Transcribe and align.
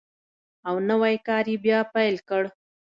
او 0.67 0.75
نوی 0.89 1.15
کار 1.27 1.45
یې 1.51 1.57
بیا 1.65 1.79
پیل 1.93 2.15
کړ. 2.29 2.43